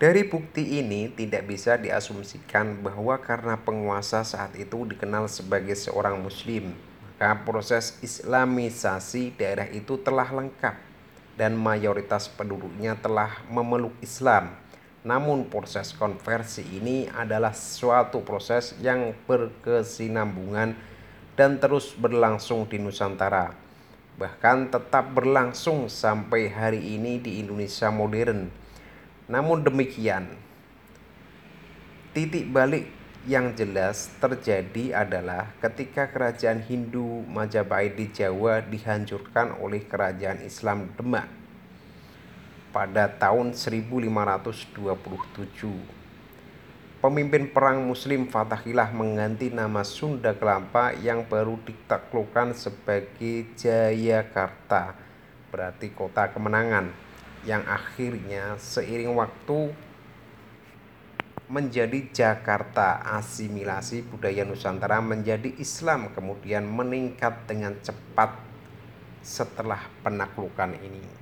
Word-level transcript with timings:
Dari 0.00 0.24
bukti 0.24 0.80
ini 0.80 1.12
tidak 1.12 1.44
bisa 1.44 1.76
diasumsikan 1.76 2.80
bahwa 2.80 3.20
karena 3.20 3.60
penguasa 3.60 4.24
saat 4.24 4.56
itu 4.56 4.88
dikenal 4.88 5.28
sebagai 5.28 5.76
seorang 5.76 6.16
muslim, 6.16 6.72
maka 7.20 7.44
proses 7.44 8.00
islamisasi 8.00 9.36
daerah 9.36 9.68
itu 9.68 10.00
telah 10.00 10.24
lengkap 10.24 10.72
dan 11.36 11.52
mayoritas 11.52 12.32
penduduknya 12.32 12.96
telah 12.96 13.44
memeluk 13.52 13.92
Islam. 14.00 14.56
Namun 15.04 15.52
proses 15.52 15.92
konversi 15.92 16.64
ini 16.64 17.04
adalah 17.12 17.52
suatu 17.52 18.24
proses 18.24 18.72
yang 18.80 19.12
berkesinambungan 19.28 20.80
dan 21.36 21.60
terus 21.60 21.92
berlangsung 21.92 22.64
di 22.72 22.80
Nusantara. 22.80 23.52
Bahkan 24.16 24.72
tetap 24.72 25.12
berlangsung 25.12 25.92
sampai 25.92 26.48
hari 26.48 26.96
ini 26.96 27.20
di 27.20 27.44
Indonesia 27.44 27.92
modern 27.92 28.69
namun 29.30 29.62
demikian, 29.62 30.26
titik 32.10 32.50
balik 32.50 32.90
yang 33.30 33.54
jelas 33.54 34.10
terjadi 34.18 35.06
adalah 35.06 35.54
ketika 35.62 36.10
kerajaan 36.10 36.58
Hindu 36.66 37.22
Majapahit 37.30 37.94
di 37.94 38.10
Jawa 38.10 38.58
dihancurkan 38.58 39.54
oleh 39.62 39.86
kerajaan 39.86 40.42
Islam 40.42 40.90
Demak 40.98 41.30
pada 42.74 43.06
tahun 43.06 43.54
1527. 43.54 44.74
Pemimpin 46.98 47.54
perang 47.54 47.86
muslim 47.86 48.26
Fatahillah 48.26 48.90
mengganti 48.90 49.54
nama 49.54 49.86
Sunda 49.86 50.34
Kelapa 50.34 50.90
yang 50.98 51.22
baru 51.22 51.54
ditaklukkan 51.62 52.58
sebagai 52.58 53.46
Jayakarta, 53.54 54.98
berarti 55.54 55.94
kota 55.94 56.26
kemenangan 56.34 57.09
yang 57.48 57.64
akhirnya 57.64 58.60
seiring 58.60 59.16
waktu 59.16 59.72
menjadi 61.50 62.06
Jakarta 62.14 63.02
asimilasi 63.18 64.06
budaya 64.06 64.46
Nusantara 64.46 65.02
menjadi 65.02 65.50
Islam 65.58 66.14
kemudian 66.14 66.62
meningkat 66.62 67.50
dengan 67.50 67.74
cepat 67.82 68.38
setelah 69.20 69.82
penaklukan 70.06 70.78
ini 70.78 71.20